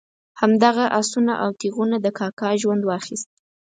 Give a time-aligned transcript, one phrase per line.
[0.41, 3.29] همدغه آسونه او تیغونه د کاکا ژوند واخیست.